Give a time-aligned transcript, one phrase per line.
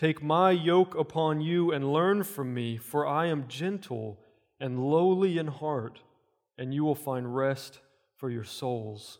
[0.00, 4.18] Take my yoke upon you and learn from me, for I am gentle
[4.58, 6.00] and lowly in heart,
[6.56, 7.80] and you will find rest
[8.16, 9.18] for your souls.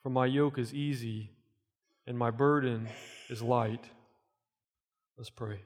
[0.00, 1.32] For my yoke is easy
[2.06, 2.86] and my burden
[3.28, 3.84] is light.
[5.18, 5.58] Let's pray.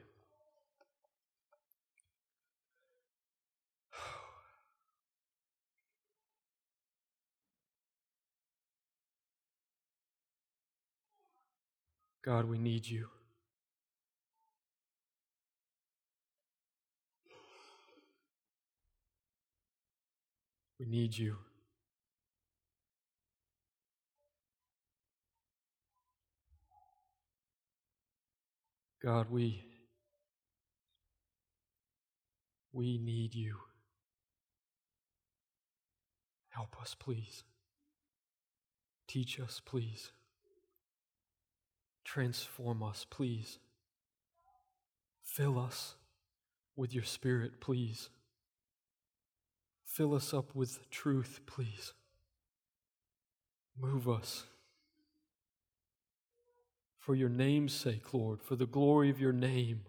[12.23, 13.09] God, we need you.
[20.79, 21.35] We need you.
[29.03, 29.63] God, we
[32.71, 33.57] we need you.
[36.49, 37.43] Help us, please.
[39.07, 40.11] Teach us, please.
[42.05, 43.59] Transform us, please.
[45.23, 45.95] Fill us
[46.75, 48.09] with your Spirit, please.
[49.99, 51.91] Fill us up with truth, please.
[53.77, 54.45] Move us.
[56.97, 59.81] For your name's sake, Lord, for the glory of your name,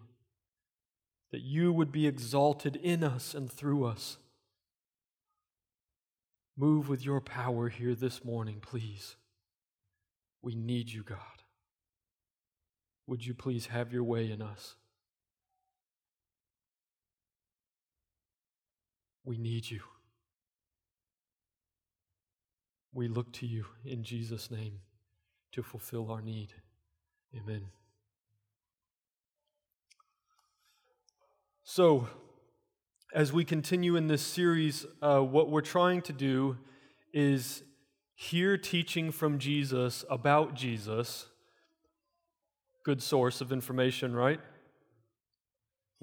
[1.31, 4.17] that you would be exalted in us and through us.
[6.57, 9.15] Move with your power here this morning, please.
[10.41, 11.45] We need you, God.
[13.07, 14.75] Would you please have your way in us?
[19.23, 19.79] We need you.
[22.93, 24.79] We look to you in Jesus' name
[25.53, 26.53] to fulfill our need.
[27.35, 27.67] Amen.
[31.63, 32.09] So,
[33.13, 36.57] as we continue in this series, uh, what we're trying to do
[37.13, 37.63] is
[38.15, 41.27] hear teaching from Jesus about Jesus.
[42.83, 44.39] Good source of information, right?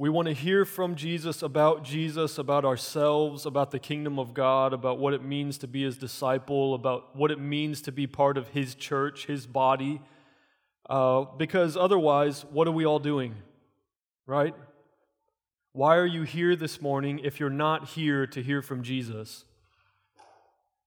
[0.00, 4.72] We want to hear from Jesus about Jesus, about ourselves, about the kingdom of God,
[4.72, 8.38] about what it means to be his disciple, about what it means to be part
[8.38, 10.00] of his church, his body.
[10.88, 13.34] Uh, because otherwise, what are we all doing?
[14.24, 14.54] Right?
[15.72, 19.46] Why are you here this morning if you're not here to hear from Jesus?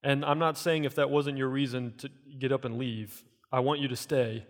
[0.01, 2.09] And I'm not saying if that wasn't your reason to
[2.39, 4.45] get up and leave, I want you to stay.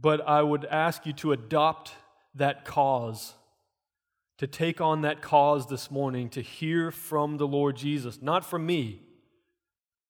[0.00, 1.92] But I would ask you to adopt
[2.34, 3.34] that cause,
[4.38, 8.66] to take on that cause this morning, to hear from the Lord Jesus, not from
[8.66, 9.00] me,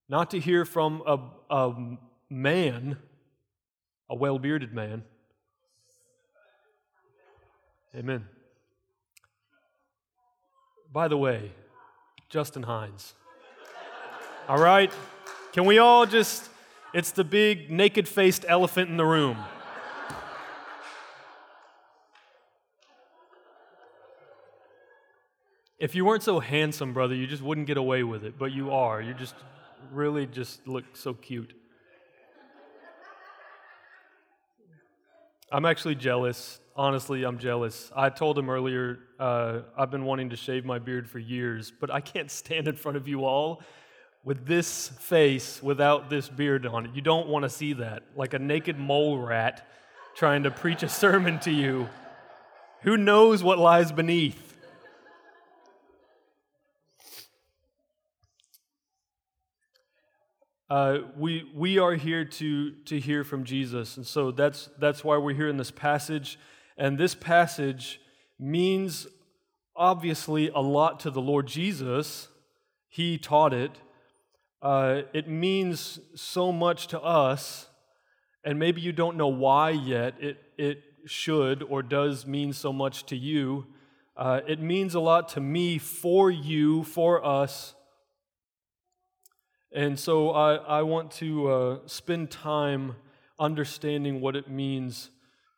[0.09, 1.19] not to hear from a,
[1.55, 1.97] a
[2.31, 2.97] man,
[4.09, 5.03] a well bearded man.
[7.95, 8.27] Amen.
[10.93, 11.53] By the way,
[12.29, 13.15] Justin Hines.
[14.49, 14.93] All right?
[15.53, 16.49] Can we all just,
[16.93, 19.37] it's the big naked faced elephant in the room.
[25.85, 28.71] If you weren't so handsome, brother, you just wouldn't get away with it, but you
[28.71, 29.03] are.
[29.03, 29.35] You just
[29.93, 31.53] really just look so cute.
[35.53, 36.59] I'm actually jealous.
[36.75, 37.93] Honestly, I'm jealous.
[37.95, 41.91] I told him earlier, uh, I've been wanting to shave my beard for years, but
[41.91, 43.61] I can't stand in front of you all
[44.25, 46.95] with this face without this beard on it.
[46.95, 49.69] You don't want to see that, like a naked mole rat
[50.17, 51.91] trying to preach a sermon to you.
[52.85, 54.54] Who knows what lies beneath?
[60.71, 63.99] Uh, we, we are here to, to hear from Jesus.
[63.99, 66.39] And so that's, that's why we're here in this passage.
[66.79, 68.01] And this passage
[68.39, 69.07] means
[69.77, 72.29] obviously a lot to the Lord Jesus.
[72.89, 73.73] He taught it.
[74.63, 77.69] Uh, it means so much to us.
[78.43, 83.05] And maybe you don't know why yet it, it should or does mean so much
[83.07, 83.67] to you.
[84.17, 87.75] Uh, it means a lot to me, for you, for us.
[89.75, 92.95] And so I, I want to uh, spend time
[93.41, 95.11] understanding what it means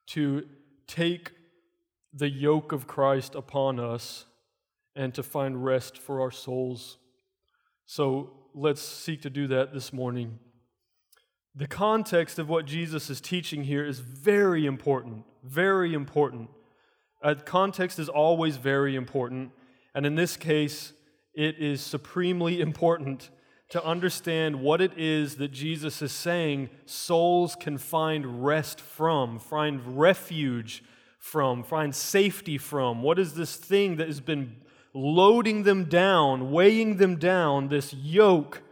[0.06, 0.46] to
[0.86, 1.32] take
[2.14, 4.24] the yoke of Christ upon us
[4.94, 6.96] and to find rest for our souls.
[7.84, 10.38] So let's seek to do that this morning.
[11.54, 16.48] The context of what Jesus is teaching here is very important, very important.
[17.22, 19.50] Uh, context is always very important,
[19.94, 20.94] and in this case,
[21.34, 23.28] it is supremely important
[23.68, 29.98] to understand what it is that Jesus is saying souls can find rest from, find
[29.98, 30.84] refuge
[31.18, 33.02] from, find safety from.
[33.02, 34.56] What is this thing that has been
[34.94, 38.62] loading them down, weighing them down, this yoke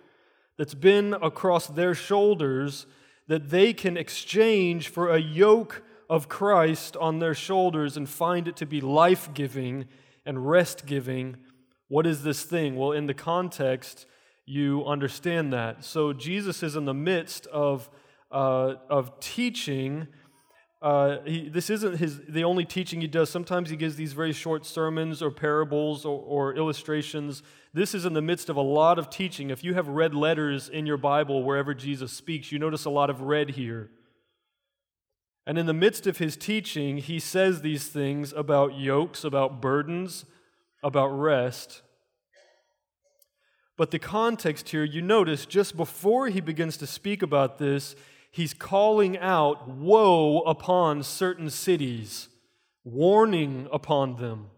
[0.57, 2.87] that's been across their shoulders
[3.27, 8.57] that they can exchange for a yoke of Christ on their shoulders and find it
[8.57, 9.87] to be life giving
[10.25, 11.37] and rest giving,
[11.89, 12.77] what is this thing?
[12.77, 14.07] Well, in the context,
[14.47, 15.85] you understand that.
[15.85, 17.89] So Jesus is in the midst of,
[18.31, 20.09] uh, of teaching.
[20.83, 23.31] Uh, he, this isn't his, the only teaching he does.
[23.31, 27.43] Sometimes he gives these very short sermons or parables or, or illustrations.
[27.73, 29.51] This is in the midst of a lot of teaching.
[29.51, 33.09] If you have red letters in your Bible wherever Jesus speaks, you notice a lot
[33.09, 33.91] of red here.
[35.47, 40.25] And in the midst of his teaching, he says these things about yokes, about burdens,
[40.83, 41.83] about rest.
[43.77, 47.97] But the context here, you notice just before he begins to speak about this,
[48.31, 52.29] he's calling out woe upon certain cities,
[52.85, 54.51] warning upon them.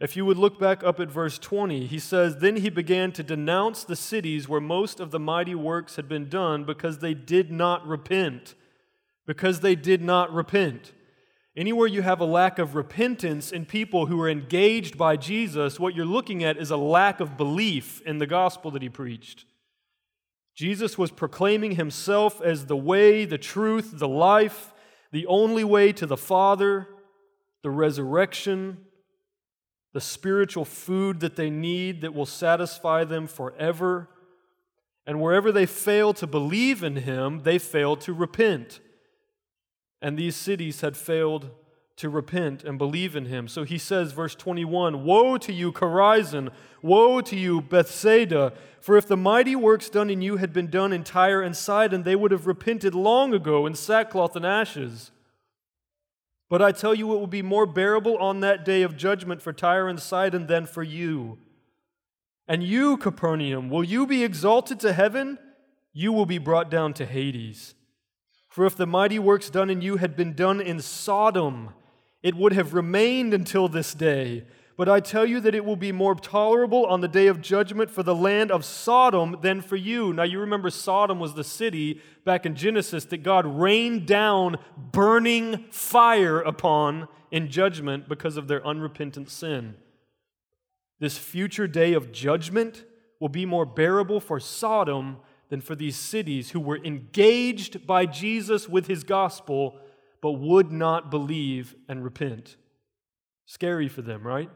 [0.00, 3.22] If you would look back up at verse 20, he says, Then he began to
[3.22, 7.52] denounce the cities where most of the mighty works had been done because they did
[7.52, 8.54] not repent.
[9.26, 10.92] Because they did not repent.
[11.54, 15.94] Anywhere you have a lack of repentance in people who are engaged by Jesus, what
[15.94, 19.44] you're looking at is a lack of belief in the gospel that he preached.
[20.54, 24.72] Jesus was proclaiming himself as the way, the truth, the life,
[25.10, 26.88] the only way to the Father,
[27.62, 28.78] the resurrection,
[29.92, 34.08] the spiritual food that they need that will satisfy them forever.
[35.06, 38.80] And wherever they fail to believe in him, they fail to repent
[40.02, 41.50] and these cities had failed
[41.96, 43.46] to repent and believe in him.
[43.46, 46.50] So he says, verse 21 Woe to you, Chorazin!
[46.82, 48.52] Woe to you, Bethsaida!
[48.80, 52.02] For if the mighty works done in you had been done in Tyre and Sidon,
[52.02, 55.12] they would have repented long ago in sackcloth and ashes.
[56.50, 59.52] But I tell you, it will be more bearable on that day of judgment for
[59.52, 61.38] Tyre and Sidon than for you.
[62.48, 65.38] And you, Capernaum, will you be exalted to heaven?
[65.92, 67.74] You will be brought down to Hades.
[68.52, 71.70] For if the mighty works done in you had been done in Sodom,
[72.22, 74.44] it would have remained until this day.
[74.76, 77.90] But I tell you that it will be more tolerable on the day of judgment
[77.90, 80.12] for the land of Sodom than for you.
[80.12, 85.64] Now, you remember Sodom was the city back in Genesis that God rained down burning
[85.70, 89.76] fire upon in judgment because of their unrepentant sin.
[91.00, 92.84] This future day of judgment
[93.18, 95.20] will be more bearable for Sodom
[95.52, 99.78] than for these cities who were engaged by Jesus with his gospel
[100.22, 102.56] but would not believe and repent.
[103.44, 104.48] Scary for them, right?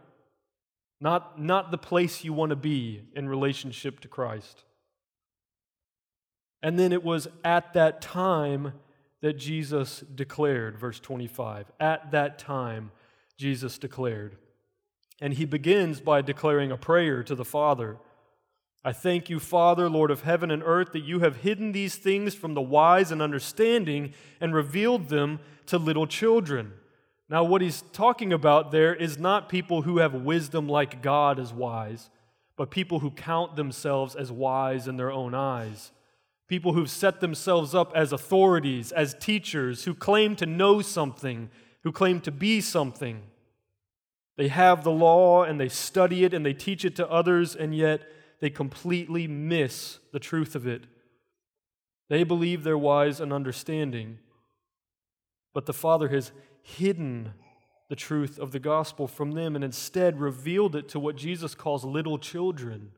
[0.98, 4.64] Not, not the place you want to be in relationship to Christ.
[6.62, 8.72] And then it was at that time
[9.20, 11.72] that Jesus declared, verse 25.
[11.78, 12.90] At that time,
[13.36, 14.38] Jesus declared.
[15.20, 17.98] And he begins by declaring a prayer to the Father.
[18.86, 22.36] I thank you, Father, Lord of heaven and earth, that you have hidden these things
[22.36, 26.72] from the wise and understanding and revealed them to little children.
[27.28, 31.52] Now, what he's talking about there is not people who have wisdom like God is
[31.52, 32.10] wise,
[32.54, 35.90] but people who count themselves as wise in their own eyes.
[36.46, 41.50] People who've set themselves up as authorities, as teachers, who claim to know something,
[41.82, 43.24] who claim to be something.
[44.36, 47.74] They have the law and they study it and they teach it to others, and
[47.74, 50.84] yet they completely miss the truth of it.
[52.08, 54.18] They believe they're wise and understanding,
[55.54, 57.32] but the Father has hidden
[57.88, 61.84] the truth of the gospel from them and instead revealed it to what Jesus calls
[61.84, 62.92] little children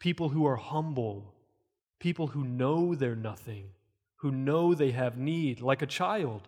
[0.00, 1.32] people who are humble,
[1.98, 3.70] people who know they're nothing,
[4.16, 6.46] who know they have need, like a child.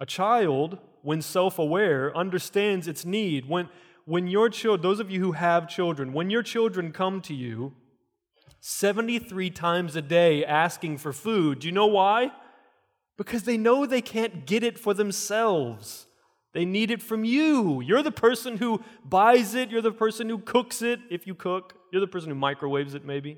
[0.00, 3.48] A child, when self aware, understands its need.
[3.48, 3.68] When,
[4.08, 7.74] when your children, those of you who have children, when your children come to you
[8.60, 12.32] 73 times a day asking for food, do you know why?
[13.18, 16.06] Because they know they can't get it for themselves.
[16.54, 17.82] They need it from you.
[17.82, 21.74] You're the person who buys it, you're the person who cooks it, if you cook,
[21.92, 23.36] you're the person who microwaves it, maybe.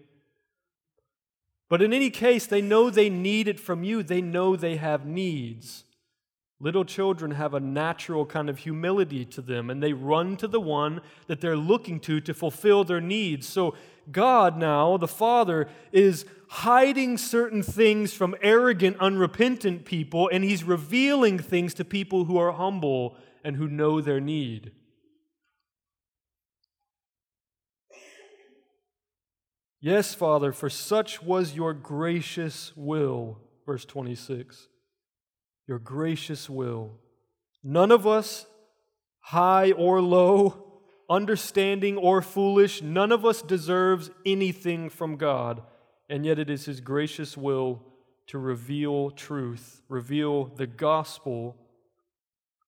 [1.68, 5.04] But in any case, they know they need it from you, they know they have
[5.04, 5.82] needs.
[6.62, 10.60] Little children have a natural kind of humility to them, and they run to the
[10.60, 13.48] one that they're looking to to fulfill their needs.
[13.48, 13.74] So,
[14.12, 21.38] God now, the Father, is hiding certain things from arrogant, unrepentant people, and He's revealing
[21.38, 24.72] things to people who are humble and who know their need.
[29.80, 33.38] Yes, Father, for such was your gracious will.
[33.64, 34.68] Verse 26
[35.66, 36.92] your gracious will.
[37.62, 38.46] None of us,
[39.20, 45.62] high or low, understanding or foolish, none of us deserves anything from God,
[46.08, 47.82] and yet it is His gracious will
[48.28, 51.56] to reveal truth, reveal the gospel,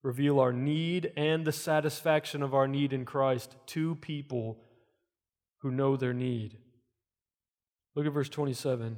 [0.02, 4.58] reveal our need and the satisfaction of our need in Christ to people
[5.58, 6.58] who know their need.
[7.94, 8.96] Look at verse 27.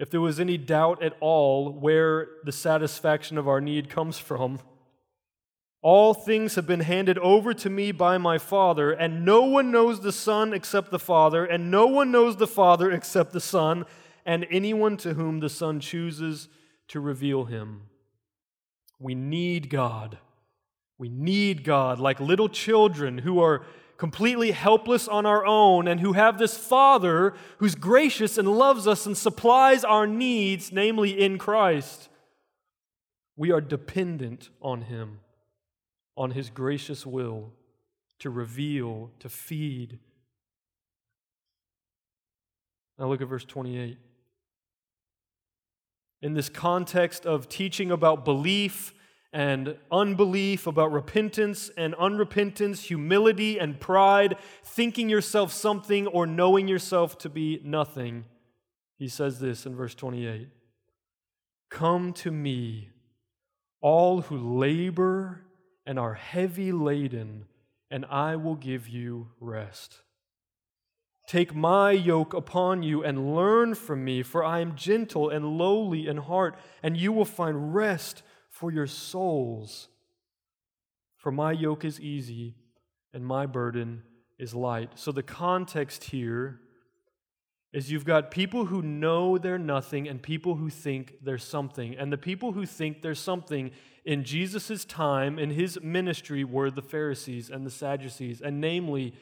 [0.00, 4.58] If there was any doubt at all where the satisfaction of our need comes from,
[5.82, 10.00] all things have been handed over to me by my Father, and no one knows
[10.00, 13.84] the Son except the Father, and no one knows the Father except the Son,
[14.24, 16.48] and anyone to whom the Son chooses
[16.88, 17.82] to reveal him.
[18.98, 20.16] We need God.
[20.96, 23.66] We need God like little children who are
[24.00, 29.04] completely helpless on our own and who have this Father who's gracious and loves us
[29.04, 32.08] and supplies our needs, namely in Christ.
[33.36, 35.20] We are dependent on Him
[36.16, 37.52] on his gracious will
[38.20, 39.98] to reveal, to feed.
[42.98, 43.98] Now look at verse 28.
[46.22, 48.94] In this context of teaching about belief
[49.32, 57.16] and unbelief, about repentance and unrepentance, humility and pride, thinking yourself something or knowing yourself
[57.18, 58.24] to be nothing,
[58.98, 60.48] he says this in verse 28
[61.70, 62.90] Come to me,
[63.80, 65.42] all who labor
[65.86, 67.46] and are heavy laden,
[67.90, 70.02] and I will give you rest.
[71.28, 76.08] Take my yoke upon you and learn from me, for I am gentle and lowly
[76.08, 78.24] in heart, and you will find rest
[78.60, 79.88] for your souls.
[81.16, 82.56] For my yoke is easy
[83.14, 84.02] and my burden
[84.38, 84.92] is light.
[84.96, 86.60] So the context here
[87.72, 91.96] is you've got people who know they're nothing and people who think they're something.
[91.96, 93.70] And the people who think they're something
[94.04, 99.14] in Jesus' time, in his ministry, were the Pharisees and the Sadducees, and namely,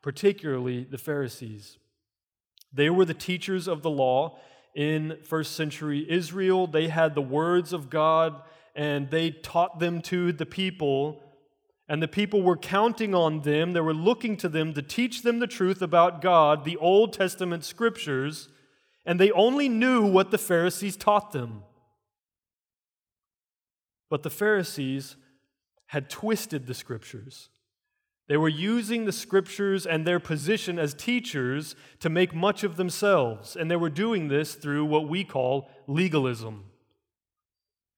[0.00, 1.76] particularly the Pharisees.
[2.72, 4.38] They were the teachers of the law
[4.74, 6.66] in first century Israel.
[6.66, 8.40] They had the words of God
[8.76, 11.22] and they taught them to the people
[11.88, 15.38] and the people were counting on them, they were looking to them to teach them
[15.38, 18.48] the truth about God, the Old Testament scriptures,
[19.04, 21.62] and they only knew what the Pharisees taught them.
[24.10, 25.16] But the Pharisees
[25.86, 27.50] had twisted the scriptures.
[28.28, 33.54] They were using the scriptures and their position as teachers to make much of themselves,
[33.54, 36.64] and they were doing this through what we call legalism.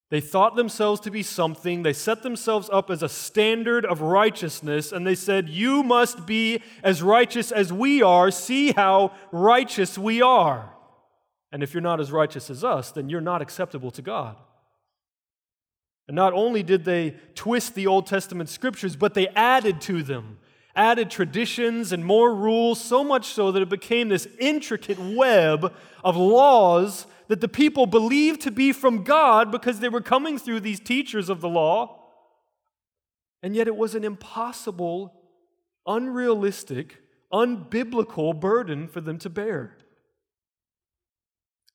[0.09, 1.83] They thought themselves to be something.
[1.83, 6.63] They set themselves up as a standard of righteousness, and they said, You must be
[6.83, 8.31] as righteous as we are.
[8.31, 10.73] See how righteous we are.
[11.51, 14.35] And if you're not as righteous as us, then you're not acceptable to God.
[16.07, 20.39] And not only did they twist the Old Testament scriptures, but they added to them,
[20.75, 25.71] added traditions and more rules, so much so that it became this intricate web
[26.03, 30.59] of laws that the people believed to be from God because they were coming through
[30.59, 32.03] these teachers of the law.
[33.43, 35.13] And yet it was an impossible,
[35.85, 36.97] unrealistic,
[37.31, 39.77] unbiblical burden for them to bear.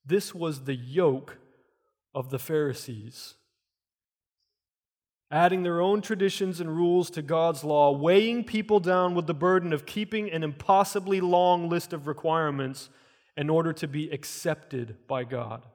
[0.05, 1.39] This was the yoke
[2.15, 3.35] of the Pharisees.
[5.31, 9.73] Adding their own traditions and rules to God's law, weighing people down with the burden
[9.73, 12.91] of keeping an impossibly long list of requirements
[13.37, 15.67] in order to be accepted by God.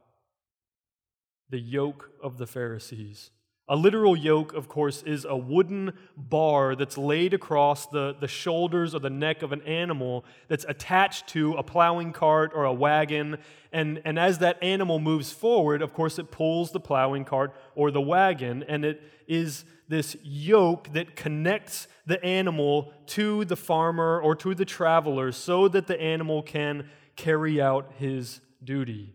[1.49, 3.31] The yoke of the Pharisees.
[3.71, 8.95] A literal yoke, of course, is a wooden bar that's laid across the, the shoulders
[8.95, 13.37] or the neck of an animal that's attached to a plowing cart or a wagon.
[13.71, 17.91] And, and as that animal moves forward, of course, it pulls the plowing cart or
[17.91, 18.63] the wagon.
[18.67, 24.65] And it is this yoke that connects the animal to the farmer or to the
[24.65, 26.89] traveler so that the animal can
[27.19, 29.13] carry out his duty.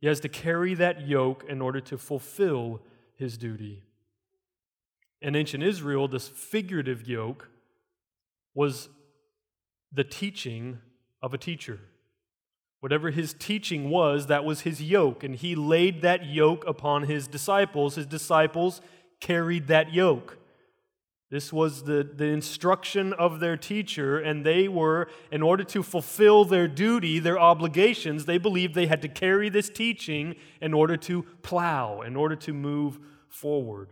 [0.00, 2.80] He has to carry that yoke in order to fulfill
[3.16, 3.82] his duty.
[5.20, 7.48] In ancient Israel, this figurative yoke
[8.54, 8.88] was
[9.92, 10.78] the teaching
[11.20, 11.80] of a teacher.
[12.78, 17.26] Whatever his teaching was, that was his yoke, and he laid that yoke upon his
[17.26, 17.96] disciples.
[17.96, 18.80] His disciples
[19.18, 20.37] carried that yoke.
[21.30, 26.46] This was the, the instruction of their teacher, and they were, in order to fulfill
[26.46, 31.24] their duty, their obligations, they believed they had to carry this teaching in order to
[31.42, 33.90] plow, in order to move forward.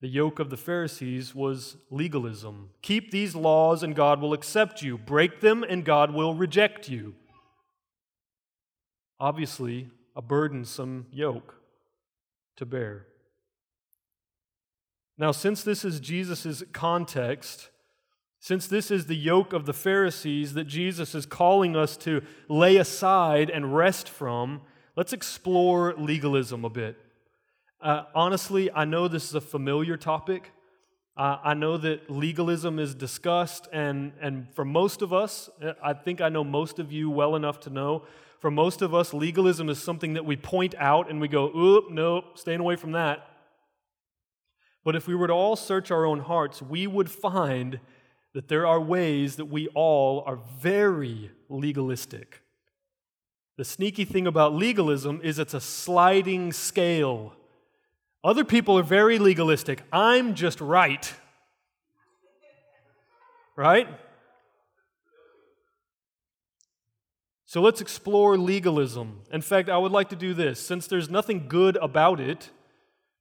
[0.00, 2.70] The yoke of the Pharisees was legalism.
[2.82, 4.96] Keep these laws, and God will accept you.
[4.96, 7.16] Break them, and God will reject you.
[9.18, 11.56] Obviously, a burdensome yoke
[12.56, 13.06] to bear.
[15.16, 17.70] Now, since this is Jesus' context,
[18.44, 22.76] Since this is the yoke of the Pharisees that Jesus is calling us to lay
[22.76, 24.60] aside and rest from,
[24.96, 26.98] let's explore legalism a bit.
[27.80, 30.52] Uh, honestly, I know this is a familiar topic.
[31.16, 35.48] Uh, I know that legalism is discussed, and, and for most of us,
[35.82, 38.02] I think I know most of you well enough to know,
[38.40, 41.90] for most of us, legalism is something that we point out and we go, oop,
[41.90, 43.26] nope, staying away from that.
[44.84, 47.80] But if we were to all search our own hearts, we would find
[48.34, 52.42] that there are ways that we all are very legalistic.
[53.56, 57.34] The sneaky thing about legalism is it's a sliding scale.
[58.22, 59.82] Other people are very legalistic.
[59.92, 61.12] I'm just right.
[63.56, 63.88] Right?
[67.46, 69.20] So let's explore legalism.
[69.30, 70.58] In fact, I would like to do this.
[70.58, 72.50] Since there's nothing good about it,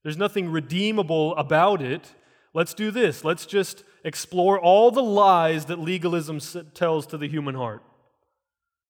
[0.04, 2.14] there's nothing redeemable about it,
[2.54, 3.24] let's do this.
[3.24, 6.40] Let's just explore all the lies that legalism
[6.74, 7.84] tells to the human heart.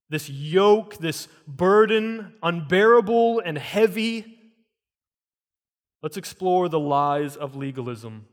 [0.09, 4.25] This yoke, this burden, unbearable and heavy.
[6.01, 8.27] Let's explore the lies of legalism.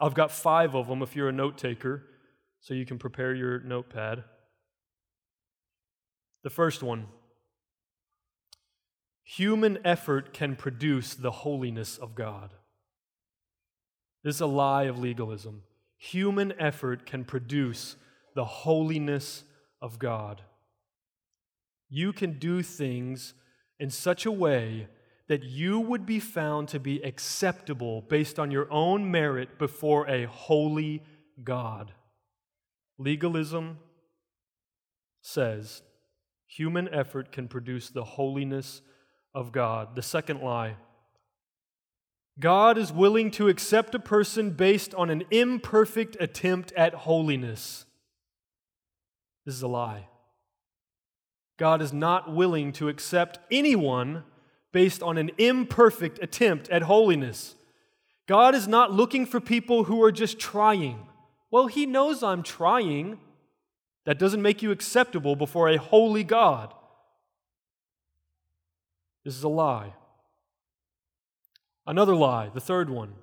[0.00, 2.04] I've got five of them if you're a note taker,
[2.60, 4.24] so you can prepare your notepad.
[6.44, 7.06] The first one
[9.24, 12.50] human effort can produce the holiness of God.
[14.24, 15.62] This is a lie of legalism
[16.02, 17.94] human effort can produce
[18.34, 19.44] the holiness
[19.80, 20.42] of God.
[21.88, 23.34] You can do things
[23.78, 24.88] in such a way
[25.28, 30.26] that you would be found to be acceptable based on your own merit before a
[30.26, 31.04] holy
[31.44, 31.92] God.
[32.98, 33.78] Legalism
[35.20, 35.82] says
[36.48, 38.82] human effort can produce the holiness
[39.34, 39.94] of God.
[39.96, 40.76] The second lie
[42.38, 47.84] God is willing to accept a person based on an imperfect attempt at holiness.
[49.44, 50.06] This is a lie.
[51.58, 54.24] God is not willing to accept anyone
[54.72, 57.54] based on an imperfect attempt at holiness.
[58.26, 61.06] God is not looking for people who are just trying.
[61.50, 63.18] Well, He knows I'm trying.
[64.06, 66.72] That doesn't make you acceptable before a holy God.
[69.24, 69.94] This is a lie.
[71.86, 73.14] Another lie, the third one.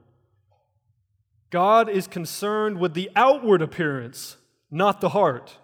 [1.50, 4.38] God is concerned with the outward appearance,
[4.70, 5.58] not the heart.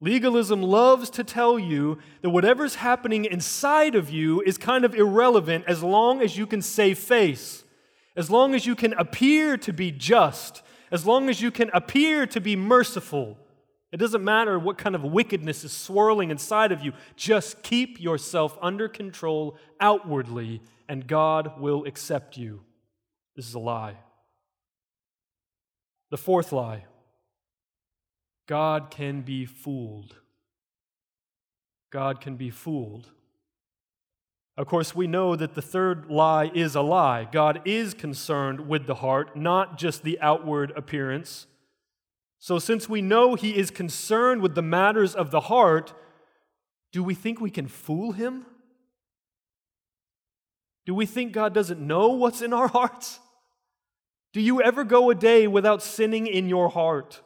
[0.00, 5.64] Legalism loves to tell you that whatever's happening inside of you is kind of irrelevant
[5.66, 7.64] as long as you can save face,
[8.16, 12.26] as long as you can appear to be just, as long as you can appear
[12.26, 13.36] to be merciful.
[13.92, 18.56] It doesn't matter what kind of wickedness is swirling inside of you, just keep yourself
[18.62, 22.60] under control outwardly, and God will accept you.
[23.34, 23.96] This is a lie.
[26.10, 26.84] The fourth lie
[28.46, 30.16] God can be fooled.
[31.90, 33.08] God can be fooled.
[34.56, 37.28] Of course, we know that the third lie is a lie.
[37.30, 41.46] God is concerned with the heart, not just the outward appearance.
[42.42, 45.92] So, since we know He is concerned with the matters of the heart,
[46.90, 48.46] do we think we can fool Him?
[50.86, 53.20] Do we think God doesn't know what's in our hearts?
[54.32, 57.20] Do you ever go a day without sinning in your heart?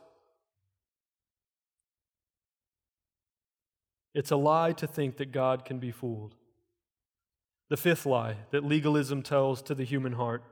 [4.15, 6.35] It's a lie to think that God can be fooled.
[7.69, 10.43] The fifth lie that legalism tells to the human heart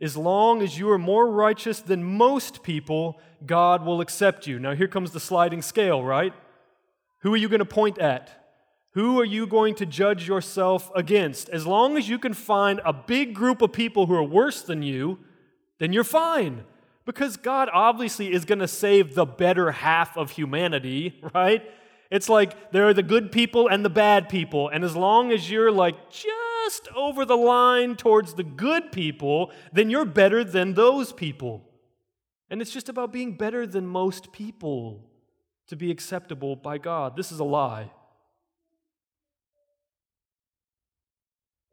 [0.00, 4.58] as long as you are more righteous than most people, God will accept you.
[4.58, 6.32] Now, here comes the sliding scale, right?
[7.22, 8.38] Who are you going to point at?
[8.92, 11.48] Who are you going to judge yourself against?
[11.50, 14.82] As long as you can find a big group of people who are worse than
[14.82, 15.18] you,
[15.78, 16.64] then you're fine.
[17.04, 21.62] Because God obviously is going to save the better half of humanity, right?
[22.10, 24.68] It's like there are the good people and the bad people.
[24.68, 26.47] And as long as you're like just
[26.94, 31.68] over the line towards the good people, then you're better than those people.
[32.50, 35.04] And it's just about being better than most people
[35.68, 37.16] to be acceptable by God.
[37.16, 37.90] This is a lie.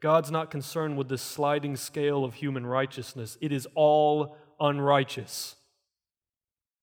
[0.01, 3.37] God's not concerned with this sliding scale of human righteousness.
[3.41, 5.55] It is all unrighteous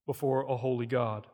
[0.06, 1.26] before a holy God.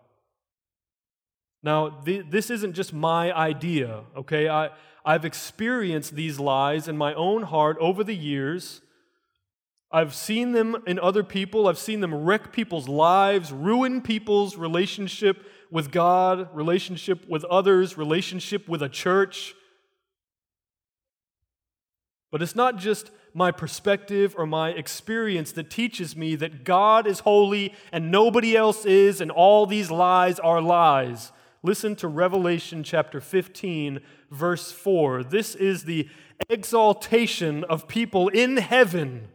[1.62, 4.48] Now, th- this isn't just my idea, okay?
[4.48, 4.70] I,
[5.08, 8.82] I've experienced these lies in my own heart over the years.
[9.90, 11.66] I've seen them in other people.
[11.66, 18.68] I've seen them wreck people's lives, ruin people's relationship with God, relationship with others, relationship
[18.68, 19.54] with a church.
[22.30, 27.20] But it's not just my perspective or my experience that teaches me that God is
[27.20, 31.32] holy and nobody else is, and all these lies are lies.
[31.64, 33.98] Listen to Revelation chapter 15,
[34.30, 35.24] verse 4.
[35.24, 36.08] This is the
[36.48, 39.26] exaltation of people in heaven.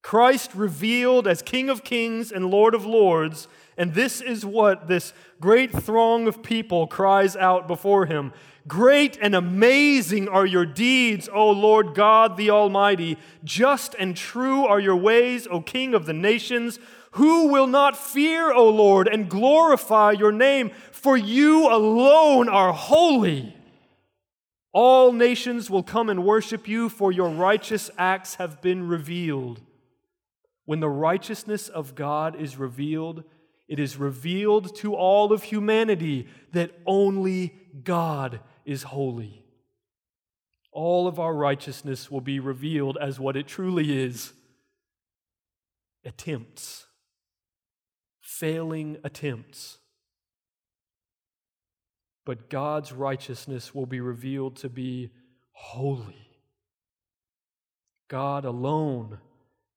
[0.00, 3.48] Christ revealed as King of kings and Lord of lords.
[3.76, 8.32] And this is what this great throng of people cries out before him
[8.66, 13.18] Great and amazing are your deeds, O Lord God the Almighty.
[13.44, 16.78] Just and true are your ways, O King of the nations.
[17.12, 20.70] Who will not fear, O Lord, and glorify your name?
[20.98, 23.54] For you alone are holy.
[24.72, 29.60] All nations will come and worship you, for your righteous acts have been revealed.
[30.64, 33.22] When the righteousness of God is revealed,
[33.68, 39.44] it is revealed to all of humanity that only God is holy.
[40.72, 44.32] All of our righteousness will be revealed as what it truly is
[46.04, 46.86] attempts,
[48.20, 49.77] failing attempts.
[52.28, 55.08] But God's righteousness will be revealed to be
[55.52, 56.28] holy.
[58.08, 59.16] God alone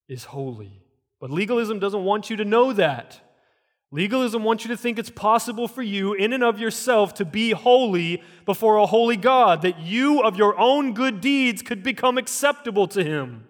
[0.10, 0.84] is holy.
[1.22, 3.22] But legalism doesn't want you to know that.
[3.90, 7.52] Legalism wants you to think it's possible for you, in and of yourself, to be
[7.52, 12.90] holy before a holy God, that you of your own good deeds could become acceptable
[12.90, 13.48] to Him.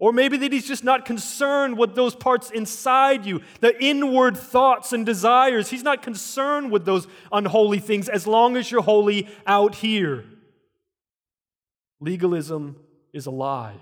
[0.00, 4.92] Or maybe that He's just not concerned with those parts inside you, the inward thoughts
[4.94, 5.68] and desires.
[5.68, 10.24] He's not concerned with those unholy things as long as you're holy out here.
[12.00, 12.76] Legalism
[13.12, 13.76] is a lie.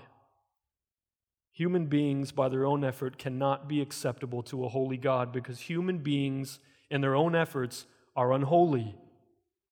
[1.53, 5.99] Human beings, by their own effort, cannot be acceptable to a holy God because human
[5.99, 6.59] beings,
[6.91, 8.95] in their own efforts, are unholy.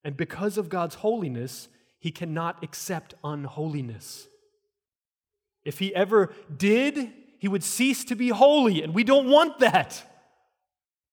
[0.02, 4.28] And because of God's holiness, He cannot accept unholiness.
[5.64, 10.04] If He ever did, He would cease to be holy, and we don't want that.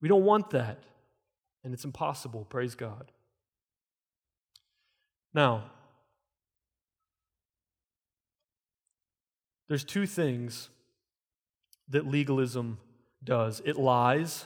[0.02, 0.84] We don't want that.
[1.64, 3.12] And it's impossible, praise God.
[5.34, 5.72] Now,
[9.68, 10.70] There's two things
[11.90, 12.78] that legalism
[13.24, 14.46] does it lies.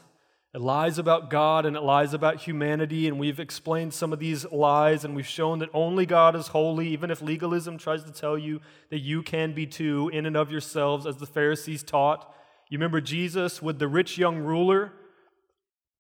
[0.53, 4.51] It lies about God and it lies about humanity, and we've explained some of these
[4.51, 8.35] lies, and we've shown that only God is holy, even if legalism tries to tell
[8.35, 8.59] you
[8.89, 12.33] that you can be too in and of yourselves, as the Pharisees taught.
[12.69, 14.93] You remember Jesus with the rich young ruler?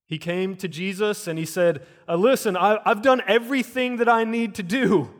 [0.07, 4.23] He came to Jesus and he said, uh, Listen, I, have done everything that I
[4.23, 5.11] need to do.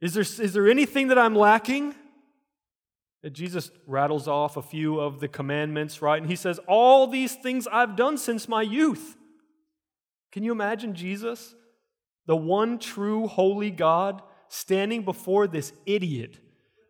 [0.00, 1.94] Is there, is there anything that I'm lacking?
[3.30, 6.20] Jesus rattles off a few of the commandments, right?
[6.20, 9.16] And he says, All these things I've done since my youth.
[10.32, 11.54] Can you imagine Jesus,
[12.26, 16.38] the one true holy God, standing before this idiot,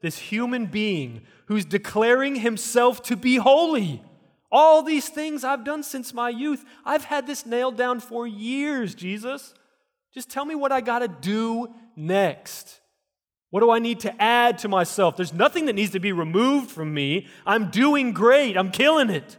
[0.01, 4.03] this human being who's declaring himself to be holy?
[4.51, 6.64] All these things I've done since my youth.
[6.85, 9.55] I've had this nailed down for years, Jesus.
[10.12, 12.81] Just tell me what I got to do next.
[13.52, 15.14] What do I need to add to myself?
[15.14, 17.26] There's nothing that needs to be removed from me.
[17.44, 18.56] I'm doing great.
[18.56, 19.36] I'm killing it.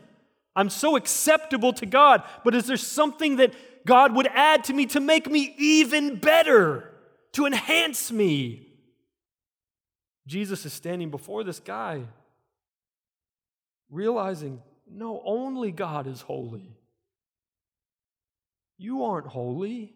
[0.56, 2.22] I'm so acceptable to God.
[2.44, 3.56] But is there something that
[3.88, 6.94] God would add to me to make me even better,
[7.32, 8.68] to enhance me?
[10.28, 12.04] Jesus is standing before this guy,
[13.90, 16.78] realizing, no, only God is holy.
[18.78, 19.96] You aren't holy.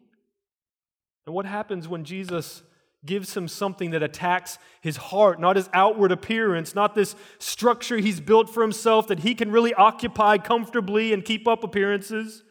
[1.27, 2.63] And what happens when Jesus
[3.07, 8.19] gives him something that attacks his heart, not his outward appearance, not this structure he's
[8.19, 12.43] built for himself that he can really occupy comfortably and keep up appearances.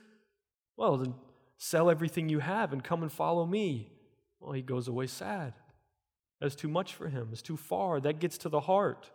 [0.77, 1.15] Well, then
[1.59, 3.93] sell everything you have and come and follow me.
[4.41, 5.55] Well, he goes away sad.
[6.41, 8.01] That's too much for him, it's too far.
[8.01, 9.11] That gets to the heart.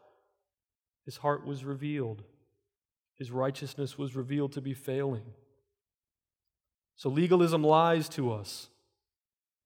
[1.05, 2.23] His heart was revealed,
[3.17, 5.33] his righteousness was revealed to be failing.
[6.95, 8.69] So legalism lies to us.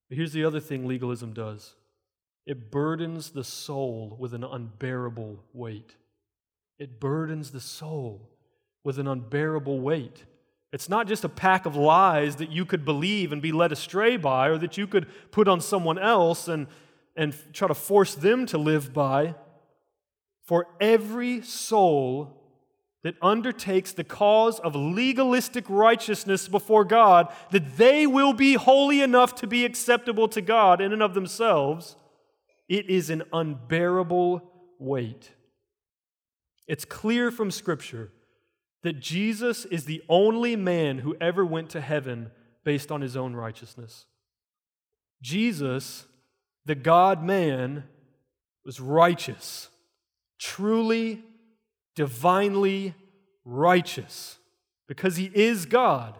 [0.09, 1.75] But here's the other thing legalism does
[2.45, 5.95] it burdens the soul with an unbearable weight.
[6.77, 8.29] It burdens the soul
[8.83, 10.25] with an unbearable weight.
[10.71, 14.17] It's not just a pack of lies that you could believe and be led astray
[14.17, 16.67] by, or that you could put on someone else and,
[17.15, 19.35] and try to force them to live by.
[20.43, 22.34] For every soul
[23.05, 29.35] that undertakes the cause of legalistic righteousness before God, that they will be holy enough
[29.35, 31.97] to be acceptable to God in and of themselves,
[32.67, 34.41] it is an unbearable
[34.79, 35.33] weight.
[36.67, 38.11] It's clear from Scripture
[38.81, 42.31] that Jesus is the only man who ever went to heaven
[42.63, 44.07] based on his own righteousness.
[45.21, 46.07] Jesus
[46.65, 47.83] the God man
[48.65, 49.69] was righteous,
[50.39, 51.21] truly,
[51.95, 52.93] divinely
[53.43, 54.37] righteous,
[54.87, 56.17] because he is God.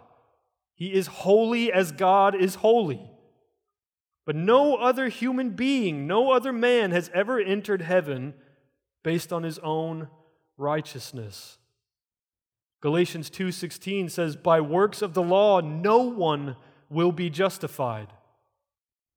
[0.74, 3.00] He is holy as God is holy.
[4.26, 8.34] But no other human being, no other man has ever entered heaven
[9.04, 10.08] based on his own
[10.58, 11.58] righteousness.
[12.80, 16.56] Galatians 2:16 says by works of the law no one
[16.90, 18.12] will be justified.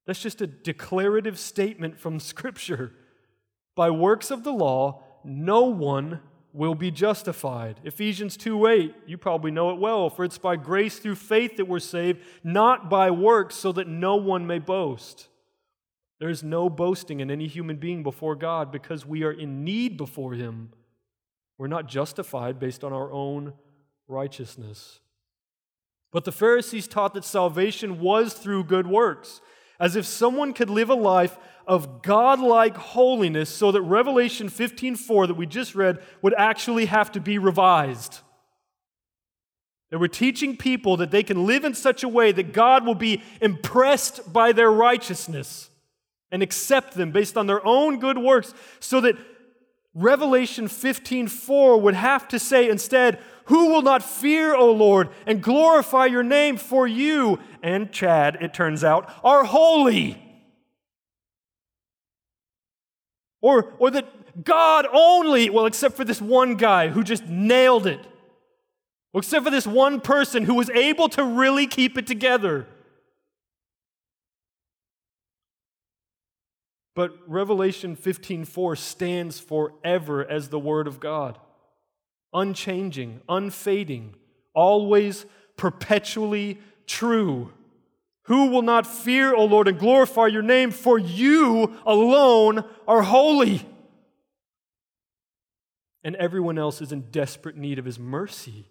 [0.06, 2.94] That's just a declarative statement from scripture.
[3.76, 6.22] By works of the law no one
[6.54, 7.80] will be justified.
[7.84, 11.80] Ephesians 2:8, you probably know it well, for it's by grace through faith that we're
[11.80, 15.30] saved, not by works so that no one may boast.
[16.20, 19.96] There is no boasting in any human being before God because we are in need
[19.96, 20.74] before him.
[21.58, 23.54] We're not justified based on our own
[24.08, 25.00] righteousness.
[26.12, 29.42] But the Pharisees taught that salvation was through good works,
[29.80, 31.38] as if someone could live a life
[31.70, 37.22] of godlike holiness so that Revelation 15:4 that we just read would actually have to
[37.22, 38.20] be revised.
[39.92, 42.96] They were teaching people that they can live in such a way that God will
[42.96, 45.70] be impressed by their righteousness
[46.32, 49.16] and accept them based on their own good works so that
[49.94, 56.08] Revelation 15:4 would have to say instead, "Who will not fear, O Lord, and glorify
[56.08, 60.29] your name for you and Chad, it turns out, are holy."
[63.42, 68.06] Or, or that God only, well, except for this one guy who just nailed it,
[69.14, 72.68] except for this one person who was able to really keep it together.
[76.96, 81.40] But Revelation 15:4 stands forever as the word of God.
[82.34, 84.16] Unchanging, unfading,
[84.54, 85.26] always
[85.56, 87.54] perpetually true.
[88.30, 90.70] Who will not fear, O Lord, and glorify your name?
[90.70, 93.68] For you alone are holy.
[96.04, 98.68] And everyone else is in desperate need of his mercy.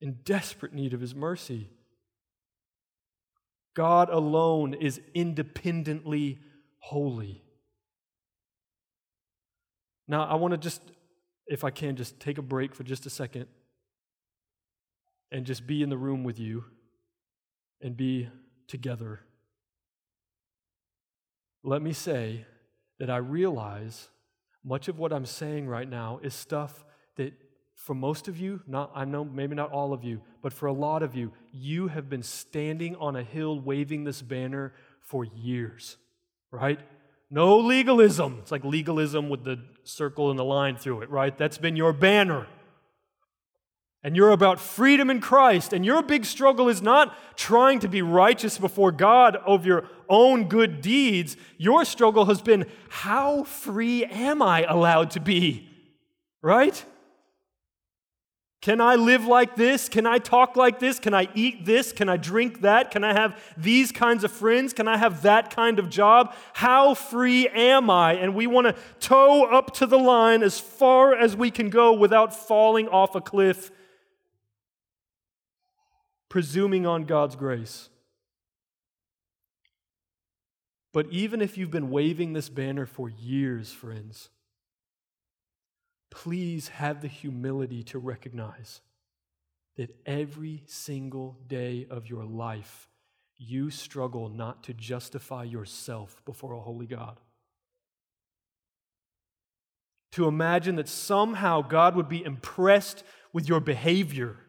[0.00, 1.68] In desperate need of his mercy.
[3.74, 6.38] God alone is independently
[6.78, 7.42] holy.
[10.06, 10.80] Now, I want to just,
[11.48, 13.46] if I can, just take a break for just a second
[15.32, 16.66] and just be in the room with you
[17.80, 18.28] and be
[18.66, 19.20] together.
[21.62, 22.46] Let me say
[22.98, 24.08] that I realize
[24.64, 26.84] much of what I'm saying right now is stuff
[27.16, 27.32] that
[27.74, 30.72] for most of you, not I know maybe not all of you, but for a
[30.72, 35.96] lot of you, you have been standing on a hill waving this banner for years,
[36.50, 36.80] right?
[37.30, 38.38] No legalism.
[38.40, 41.36] It's like legalism with the circle and the line through it, right?
[41.36, 42.46] That's been your banner
[44.04, 48.02] and you're about freedom in Christ, and your big struggle is not trying to be
[48.02, 54.42] righteous before God of your own good deeds, your struggle has been how free am
[54.42, 55.70] I allowed to be?
[56.42, 56.84] Right?
[58.60, 59.88] Can I live like this?
[59.88, 60.98] Can I talk like this?
[60.98, 61.90] Can I eat this?
[61.92, 62.90] Can I drink that?
[62.90, 64.74] Can I have these kinds of friends?
[64.74, 66.34] Can I have that kind of job?
[66.52, 68.14] How free am I?
[68.14, 71.92] And we want to toe up to the line as far as we can go
[71.94, 73.70] without falling off a cliff
[76.34, 77.90] presuming on God's grace.
[80.92, 84.30] But even if you've been waving this banner for years, friends,
[86.10, 88.80] please have the humility to recognize
[89.76, 92.88] that every single day of your life,
[93.36, 97.20] you struggle not to justify yourself before a holy God.
[100.10, 104.43] To imagine that somehow God would be impressed with your behavior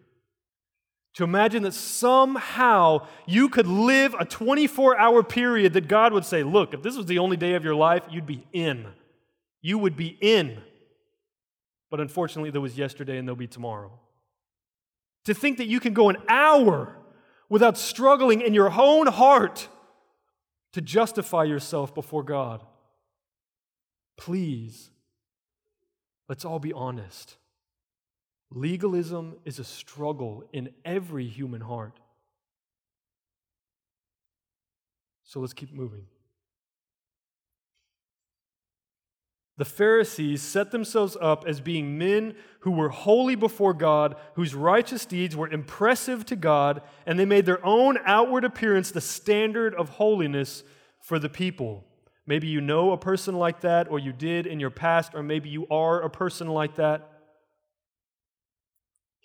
[1.15, 6.43] to imagine that somehow you could live a 24 hour period that God would say,
[6.43, 8.87] Look, if this was the only day of your life, you'd be in.
[9.61, 10.61] You would be in.
[11.89, 13.91] But unfortunately, there was yesterday and there'll be tomorrow.
[15.25, 16.97] To think that you can go an hour
[17.49, 19.69] without struggling in your own heart
[20.73, 22.61] to justify yourself before God.
[24.17, 24.89] Please,
[26.27, 27.37] let's all be honest.
[28.51, 31.99] Legalism is a struggle in every human heart.
[35.23, 36.05] So let's keep moving.
[39.57, 45.05] The Pharisees set themselves up as being men who were holy before God, whose righteous
[45.05, 49.89] deeds were impressive to God, and they made their own outward appearance the standard of
[49.89, 50.63] holiness
[50.99, 51.85] for the people.
[52.27, 55.47] Maybe you know a person like that, or you did in your past, or maybe
[55.47, 57.14] you are a person like that.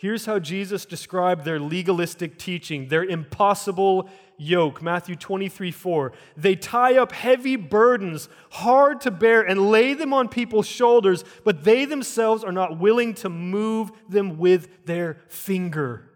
[0.00, 4.08] Here's how Jesus described their legalistic teaching, their impossible
[4.38, 4.80] yoke.
[4.80, 6.12] Matthew 23 4.
[6.38, 11.64] They tie up heavy burdens, hard to bear, and lay them on people's shoulders, but
[11.64, 16.10] they themselves are not willing to move them with their finger.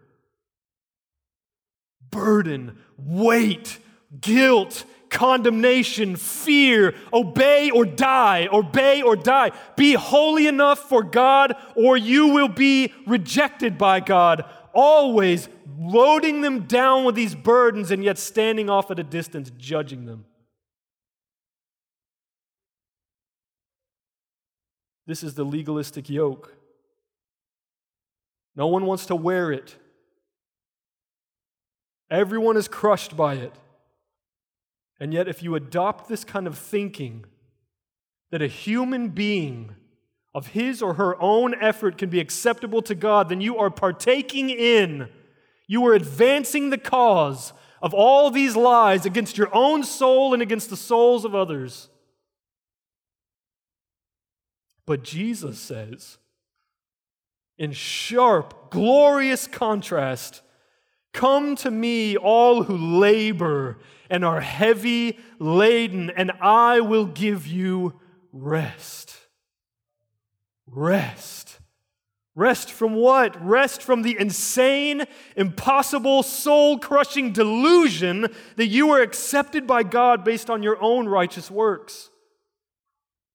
[2.09, 3.77] Burden, weight,
[4.19, 9.51] guilt, condemnation, fear, obey or die, obey or die.
[9.75, 14.45] Be holy enough for God, or you will be rejected by God.
[14.73, 20.05] Always loading them down with these burdens and yet standing off at a distance, judging
[20.05, 20.25] them.
[25.07, 26.55] This is the legalistic yoke.
[28.55, 29.75] No one wants to wear it.
[32.09, 33.53] Everyone is crushed by it.
[34.99, 37.25] And yet, if you adopt this kind of thinking,
[38.31, 39.75] that a human being
[40.33, 44.49] of his or her own effort can be acceptable to God, then you are partaking
[44.49, 45.09] in,
[45.67, 50.69] you are advancing the cause of all these lies against your own soul and against
[50.69, 51.89] the souls of others.
[54.85, 56.17] But Jesus says,
[57.57, 60.41] in sharp, glorious contrast,
[61.15, 63.77] Come to me, all who labor
[64.09, 68.01] and are heavy laden, and I will give you
[68.33, 69.15] rest.
[70.67, 71.59] Rest.
[72.35, 73.41] Rest from what?
[73.41, 75.05] Rest from the insane,
[75.37, 81.49] impossible, soul crushing delusion that you are accepted by God based on your own righteous
[81.49, 82.09] works.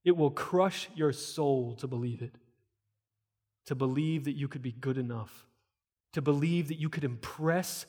[0.05, 2.35] It will crush your soul to believe it,
[3.65, 5.47] to believe that you could be good enough
[6.13, 7.87] to believe that you could impress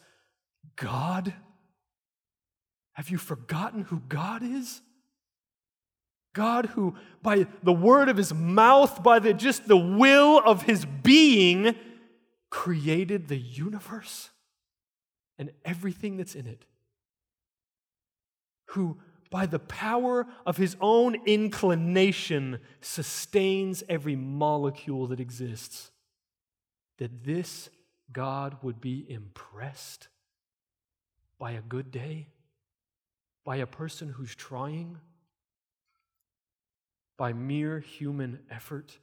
[0.76, 1.34] God?
[2.94, 4.82] Have you forgotten who God is?
[6.34, 10.86] God, who by the word of his mouth, by the, just the will of his
[10.86, 11.76] being,
[12.50, 14.30] created the universe
[15.38, 16.66] and everything that's in it.
[18.68, 25.92] Who, by the power of his own inclination, sustains every molecule that exists.
[27.00, 27.70] That this
[28.14, 30.08] God would be impressed
[31.40, 32.28] by a good day,
[33.44, 34.98] by a person who's trying,
[37.18, 38.98] by mere human effort.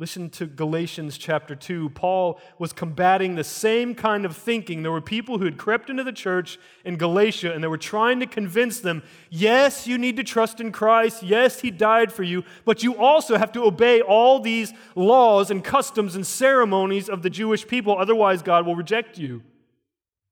[0.00, 1.88] Listen to Galatians chapter 2.
[1.88, 4.84] Paul was combating the same kind of thinking.
[4.84, 8.20] There were people who had crept into the church in Galatia and they were trying
[8.20, 11.24] to convince them yes, you need to trust in Christ.
[11.24, 12.44] Yes, he died for you.
[12.64, 17.30] But you also have to obey all these laws and customs and ceremonies of the
[17.30, 17.98] Jewish people.
[17.98, 19.42] Otherwise, God will reject you.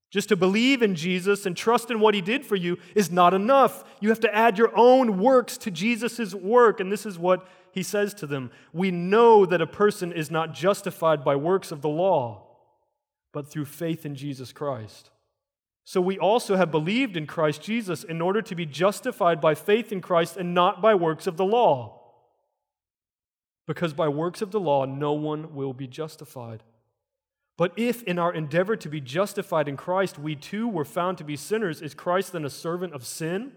[0.09, 3.33] Just to believe in Jesus and trust in what he did for you is not
[3.33, 3.83] enough.
[3.99, 6.79] You have to add your own works to Jesus' work.
[6.79, 7.45] And this is what
[7.77, 11.83] he says to them, We know that a person is not justified by works of
[11.83, 12.47] the law,
[13.31, 15.11] but through faith in Jesus Christ.
[15.83, 19.91] So we also have believed in Christ Jesus in order to be justified by faith
[19.91, 22.01] in Christ and not by works of the law.
[23.67, 26.63] Because by works of the law, no one will be justified.
[27.57, 31.23] But if in our endeavor to be justified in Christ, we too were found to
[31.23, 33.51] be sinners, is Christ then a servant of sin?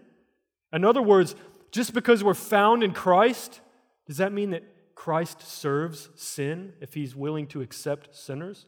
[0.71, 1.33] In other words,
[1.71, 3.61] just because we're found in Christ,
[4.11, 8.65] does that mean that Christ serves sin if he's willing to accept sinners?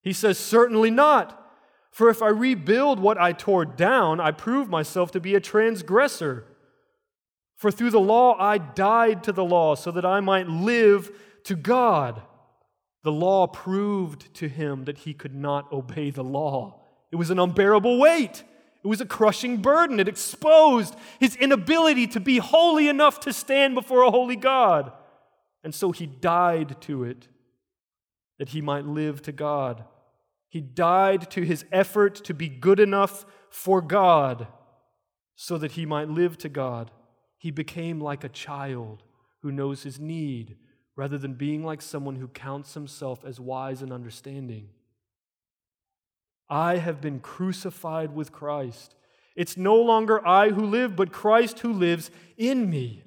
[0.00, 1.52] He says, Certainly not.
[1.90, 6.46] For if I rebuild what I tore down, I prove myself to be a transgressor.
[7.56, 11.12] For through the law I died to the law so that I might live
[11.44, 12.22] to God.
[13.02, 16.80] The law proved to him that he could not obey the law.
[17.12, 18.44] It was an unbearable weight.
[18.82, 20.00] It was a crushing burden.
[20.00, 24.92] It exposed his inability to be holy enough to stand before a holy God.
[25.62, 27.28] And so he died to it
[28.38, 29.84] that he might live to God.
[30.48, 34.48] He died to his effort to be good enough for God
[35.36, 36.90] so that he might live to God.
[37.36, 39.02] He became like a child
[39.42, 40.56] who knows his need
[40.96, 44.68] rather than being like someone who counts himself as wise and understanding.
[46.50, 48.94] I have been crucified with Christ.
[49.36, 53.04] It's no longer I who live, but Christ who lives in me.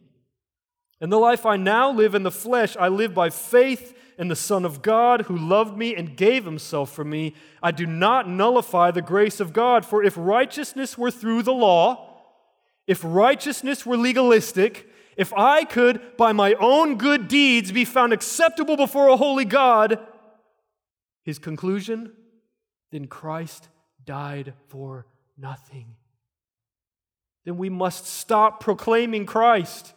[1.01, 4.35] And the life I now live in the flesh, I live by faith in the
[4.35, 7.35] Son of God who loved me and gave himself for me.
[7.61, 12.21] I do not nullify the grace of God, for if righteousness were through the law,
[12.87, 18.77] if righteousness were legalistic, if I could, by my own good deeds, be found acceptable
[18.77, 19.99] before a holy God,
[21.23, 22.13] his conclusion,
[22.93, 23.69] then Christ
[24.05, 25.95] died for nothing.
[27.43, 29.95] Then we must stop proclaiming Christ.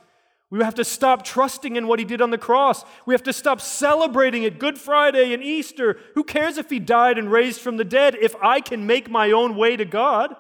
[0.49, 2.87] We have to stop trusting in what he did on the cross.
[3.05, 5.99] We have to stop celebrating it Good Friday and Easter.
[6.15, 9.31] Who cares if he died and raised from the dead if I can make my
[9.31, 10.35] own way to God?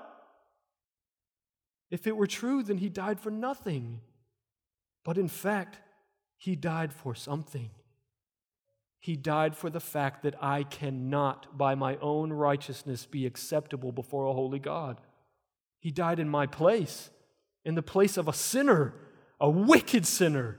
[1.91, 4.01] If it were true, then he died for nothing.
[5.05, 5.79] But in fact,
[6.39, 7.69] he died for something.
[9.07, 14.27] He died for the fact that I cannot, by my own righteousness, be acceptable before
[14.27, 15.01] a holy God.
[15.79, 17.11] He died in my place,
[17.65, 18.95] in the place of a sinner
[19.39, 20.59] a wicked sinner,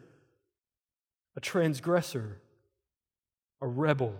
[1.36, 2.42] a transgressor,
[3.60, 4.16] a rebel.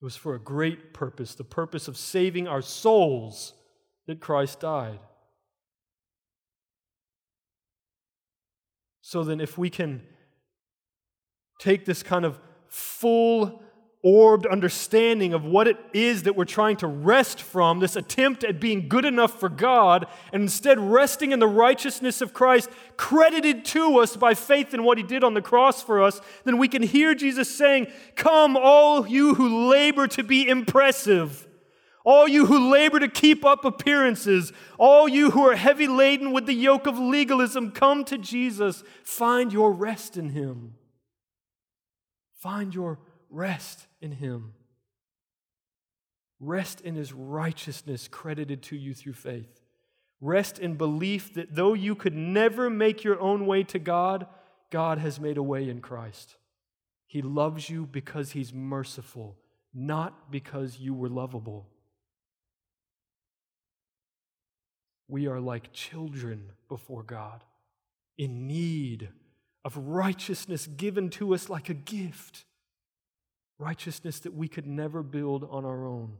[0.00, 3.52] It was for a great purpose, the purpose of saving our souls,
[4.06, 5.00] that Christ died.
[9.02, 10.00] So then, if we can
[11.58, 12.40] take this kind of
[12.72, 13.62] full
[14.02, 18.58] orbed understanding of what it is that we're trying to rest from, this attempt at
[18.58, 23.98] being good enough for God, and instead resting in the righteousness of Christ, credited to
[23.98, 26.82] us by faith in what He did on the cross for us, then we can
[26.82, 31.46] hear Jesus saying, Come, all you who labor to be impressive.
[32.04, 36.46] All you who labor to keep up appearances, all you who are heavy laden with
[36.46, 38.82] the yoke of legalism, come to Jesus.
[39.04, 40.74] Find your rest in Him.
[42.42, 42.98] Find your
[43.30, 44.54] rest in Him.
[46.40, 49.60] Rest in His righteousness credited to you through faith.
[50.20, 54.26] Rest in belief that though you could never make your own way to God,
[54.70, 56.34] God has made a way in Christ.
[57.06, 59.36] He loves you because He's merciful,
[59.72, 61.68] not because you were lovable.
[65.06, 67.44] We are like children before God,
[68.18, 69.10] in need
[69.64, 72.44] of righteousness given to us like a gift
[73.62, 76.16] righteousness that we could never build on our own.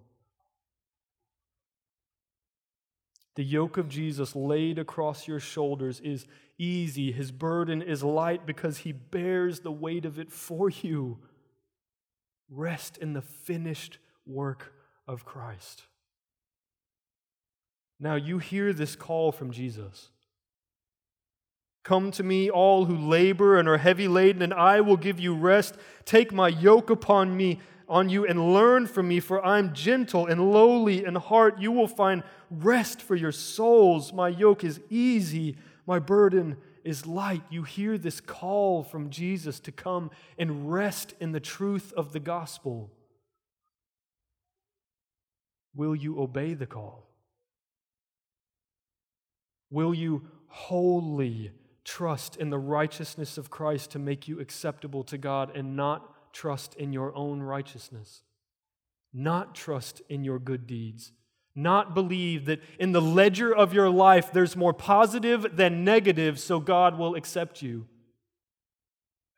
[3.35, 6.27] The yoke of Jesus laid across your shoulders is
[6.59, 7.11] easy.
[7.11, 11.19] His burden is light because he bears the weight of it for you.
[12.51, 14.73] Rest in the finished work
[15.09, 15.83] of Christ.
[17.99, 20.11] Now, you hear this call from Jesus.
[21.85, 25.35] Come to me, all who labor and are heavy laden, and I will give you
[25.35, 25.77] rest.
[26.05, 30.27] Take my yoke upon me, on you, and learn from me, for I am gentle
[30.27, 31.59] and lowly in heart.
[31.59, 34.13] You will find rest for your souls.
[34.13, 35.57] My yoke is easy,
[35.87, 37.43] my burden is light.
[37.51, 42.21] You hear this call from Jesus to come and rest in the truth of the
[42.21, 42.93] gospel.
[45.75, 47.09] Will you obey the call?
[49.71, 51.51] Will you wholly
[51.85, 56.75] trust in the righteousness of Christ to make you acceptable to God and not trust
[56.75, 58.23] in your own righteousness,
[59.13, 61.13] not trust in your good deeds,
[61.55, 66.61] not believe that in the ledger of your life there's more positive than negative, so
[66.61, 67.87] God will accept you.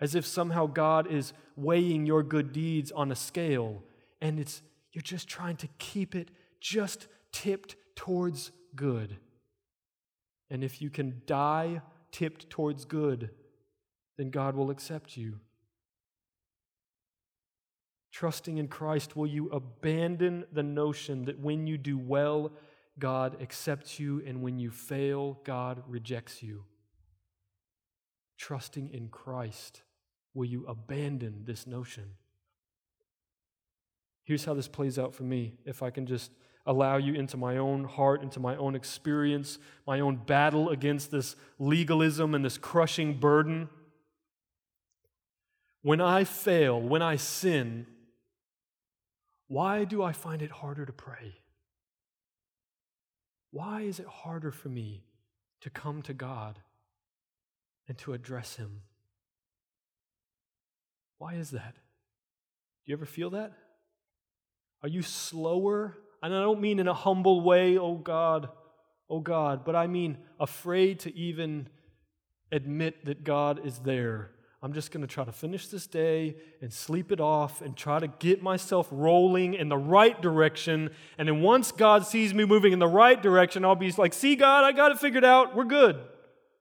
[0.01, 3.83] As if somehow God is weighing your good deeds on a scale
[4.21, 6.31] and it's you're just trying to keep it
[6.61, 9.17] just tipped towards good.
[10.51, 11.83] And if you can die
[12.15, 13.31] tipped towards good,
[14.17, 15.41] then God will accept you.
[18.13, 22.53] Trusting in Christ, will you abandon the notion that when you do well,
[23.01, 26.63] God accepts you, and when you fail, God rejects you?
[28.39, 29.83] Trusting in Christ,
[30.35, 32.11] will you abandon this notion?
[34.23, 36.31] Here's how this plays out for me, if I can just
[36.67, 41.37] allow you into my own heart, into my own experience, my own battle against this
[41.59, 43.69] legalism and this crushing burden.
[45.83, 47.87] When I fail, when I sin,
[49.49, 51.35] why do I find it harder to pray?
[53.51, 55.05] Why is it harder for me
[55.61, 56.59] to come to God
[57.87, 58.81] and to address Him?
[61.19, 61.75] Why is that?
[61.75, 63.53] Do you ever feel that?
[64.83, 68.49] Are you slower and I don't mean in a humble way, oh God,
[69.11, 71.69] oh God, but I mean afraid to even
[72.51, 74.31] admit that God is there.
[74.63, 77.99] I'm just going to try to finish this day and sleep it off and try
[77.99, 80.89] to get myself rolling in the right direction.
[81.19, 84.35] And then once God sees me moving in the right direction, I'll be like, see,
[84.35, 85.55] God, I got it figured out.
[85.55, 86.01] We're good.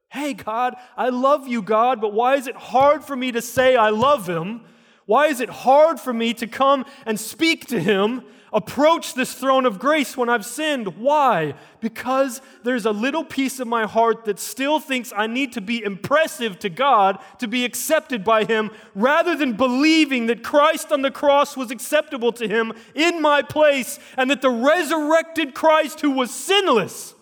[0.10, 3.78] Hey, God, I love you, God, but why is it hard for me to say
[3.78, 4.66] I love Him?
[5.06, 8.24] Why is it hard for me to come and speak to Him
[8.54, 10.98] approach this throne of grace when I've sinned.
[10.98, 11.56] Why?
[11.82, 15.84] Because there's a little piece of my heart that still thinks I need to be
[15.84, 21.12] impressive to God to be accepted by Him, rather than believing that Christ on the
[21.12, 26.32] cross was acceptable to Him in my place, and that the resurrected Christ, who was
[26.32, 27.16] sinless,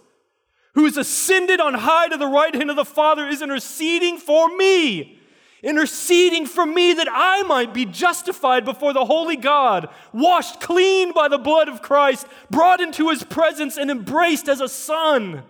[0.74, 4.56] who is ascended on high to the right hand of the Father, is interceding for
[4.58, 5.20] me.
[5.64, 11.28] Interceding for me that I might be justified before the holy God, washed clean by
[11.28, 15.43] the blood of Christ, brought into his presence, and embraced as a son.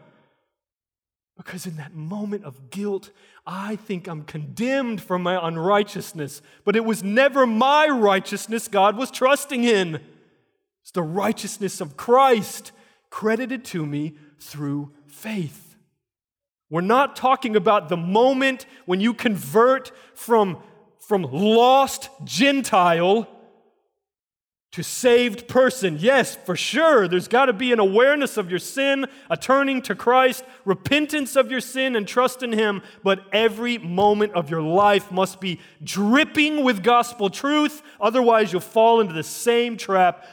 [1.38, 3.12] Because in that moment of guilt,
[3.48, 9.10] I think I'm condemned for my unrighteousness, but it was never my righteousness God was
[9.10, 10.02] trusting in.
[10.82, 12.72] It's the righteousness of Christ
[13.10, 15.71] credited to me through faith.
[16.72, 20.58] We're not talking about the moment when you convert from,
[21.00, 23.28] from lost Gentile
[24.72, 25.98] to saved person.
[26.00, 29.96] Yes, for sure, there's got to be an awareness of your sin, a turning to
[29.96, 32.82] Christ, repentance of your sin, and trust in Him.
[33.04, 37.84] But every moment of your life must be dripping with gospel truth.
[38.00, 40.26] Otherwise, you'll fall into the same trap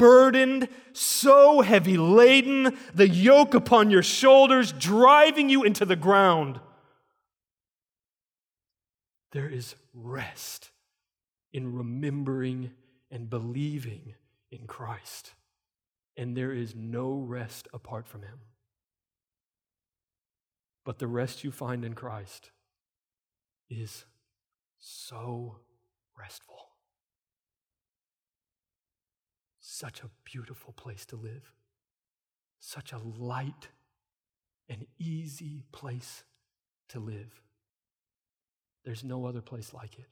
[0.00, 6.58] burdened, so heavy laden, the yoke upon your shoulders, driving you into the ground.
[9.32, 10.70] There is rest
[11.52, 12.70] in remembering
[13.10, 14.14] and believing
[14.50, 15.34] in Christ,
[16.16, 18.40] and there is no rest apart from Him.
[20.86, 22.52] But the rest you find in Christ
[23.68, 24.06] is
[24.78, 25.56] so
[26.18, 26.69] restful.
[29.80, 31.54] Such a beautiful place to live.
[32.58, 33.68] Such a light
[34.68, 36.22] and easy place
[36.90, 37.40] to live.
[38.84, 40.04] There's no other place like it.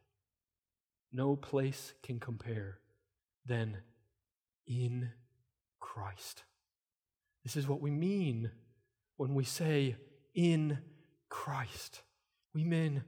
[1.13, 2.79] No place can compare
[3.45, 3.77] than
[4.67, 5.11] in
[5.81, 6.45] Christ.
[7.45, 8.51] This is what we mean
[9.19, 9.97] when we say
[10.35, 10.79] in
[11.29, 12.01] Christ.
[12.55, 13.05] We mean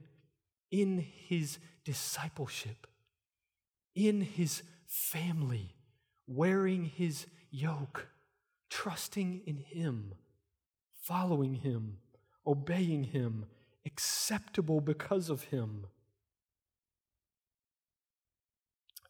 [0.69, 2.85] in his discipleship,
[3.95, 5.73] in his family,
[6.27, 8.07] wearing his yoke,
[8.69, 10.13] trusting in him,
[11.01, 11.97] following him,
[12.45, 13.45] obeying him,
[13.85, 15.87] acceptable because of him.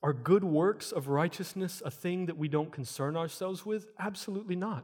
[0.04, 3.86] Are good works of righteousness a thing that we don't concern ourselves with?
[4.00, 4.84] Absolutely not.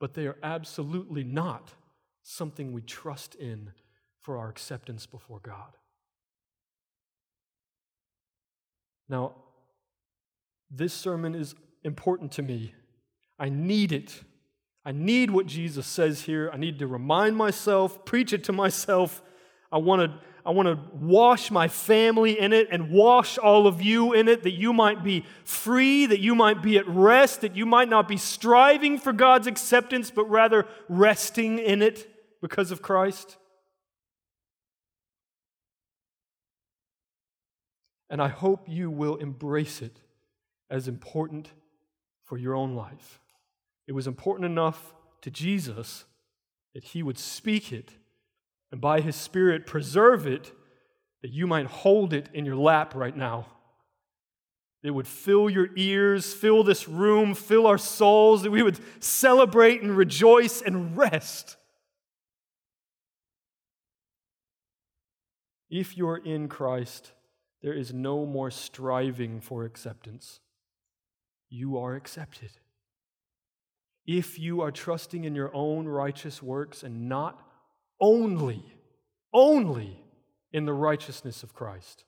[0.00, 1.72] But they are absolutely not
[2.22, 3.72] something we trust in
[4.20, 5.76] for our acceptance before God.
[9.08, 9.36] Now,
[10.70, 11.54] this sermon is
[11.84, 12.74] important to me.
[13.38, 14.22] I need it.
[14.84, 16.50] I need what Jesus says here.
[16.52, 19.22] I need to remind myself, preach it to myself.
[19.70, 23.82] I want to I want to wash my family in it and wash all of
[23.82, 27.56] you in it that you might be free, that you might be at rest, that
[27.56, 32.08] you might not be striving for God's acceptance, but rather resting in it
[32.40, 33.38] because of Christ.
[38.08, 39.98] And I hope you will embrace it
[40.70, 41.50] as important
[42.24, 43.20] for your own life.
[43.86, 46.04] It was important enough to Jesus
[46.74, 47.92] that he would speak it
[48.72, 50.52] and by his Spirit preserve it
[51.22, 53.46] that you might hold it in your lap right now.
[54.82, 59.82] It would fill your ears, fill this room, fill our souls, that we would celebrate
[59.82, 61.56] and rejoice and rest.
[65.68, 67.12] If you're in Christ,
[67.62, 70.40] there is no more striving for acceptance
[71.48, 72.50] you are accepted.
[74.06, 77.42] If you are trusting in your own righteous works and not
[78.00, 78.64] only,
[79.32, 80.04] only
[80.52, 82.04] in the righteousness of Christ,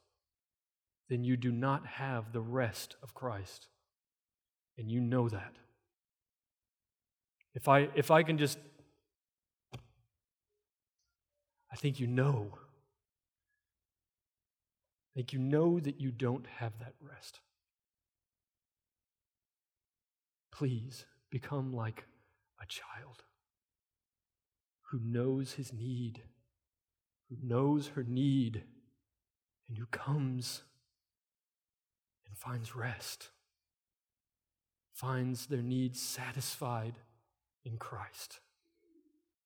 [1.09, 3.69] then you do not have the rest of Christ.
[4.77, 5.55] And you know that.
[7.55, 8.59] If I, if I can just,
[11.73, 12.53] I think you know.
[15.03, 17.41] I think you know that you don't have that rest.
[20.59, 22.07] Please become like
[22.61, 23.23] a child
[24.91, 26.25] who knows his need,
[27.29, 28.65] who knows her need,
[29.69, 30.63] and who comes
[32.27, 33.29] and finds rest,
[34.93, 36.95] finds their needs satisfied
[37.65, 38.41] in Christ.